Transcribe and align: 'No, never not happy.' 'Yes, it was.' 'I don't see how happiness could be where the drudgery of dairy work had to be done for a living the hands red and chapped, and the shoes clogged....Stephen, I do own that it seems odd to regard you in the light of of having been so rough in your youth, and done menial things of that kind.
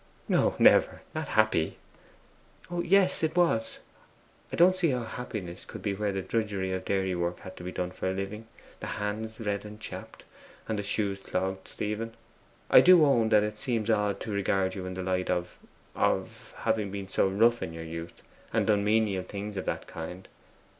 'No, 0.27 0.55
never 0.57 1.03
not 1.13 1.27
happy.' 1.27 1.77
'Yes, 2.75 3.21
it 3.21 3.35
was.' 3.35 3.77
'I 4.51 4.55
don't 4.55 4.75
see 4.75 4.89
how 4.89 5.03
happiness 5.03 5.63
could 5.63 5.83
be 5.83 5.93
where 5.93 6.11
the 6.11 6.23
drudgery 6.23 6.71
of 6.71 6.85
dairy 6.85 7.13
work 7.13 7.41
had 7.41 7.55
to 7.57 7.63
be 7.63 7.71
done 7.71 7.91
for 7.91 8.09
a 8.09 8.11
living 8.11 8.47
the 8.79 8.87
hands 8.97 9.39
red 9.39 9.63
and 9.63 9.79
chapped, 9.79 10.23
and 10.67 10.79
the 10.79 10.83
shoes 10.83 11.19
clogged....Stephen, 11.19 12.15
I 12.71 12.81
do 12.81 13.05
own 13.05 13.29
that 13.29 13.43
it 13.43 13.59
seems 13.59 13.91
odd 13.91 14.19
to 14.21 14.31
regard 14.31 14.73
you 14.73 14.87
in 14.87 14.95
the 14.95 15.03
light 15.03 15.29
of 15.29 15.55
of 15.93 16.55
having 16.57 16.89
been 16.89 17.07
so 17.07 17.27
rough 17.27 17.61
in 17.61 17.71
your 17.71 17.83
youth, 17.83 18.23
and 18.51 18.65
done 18.65 18.83
menial 18.83 19.21
things 19.23 19.55
of 19.55 19.65
that 19.65 19.85
kind. 19.85 20.27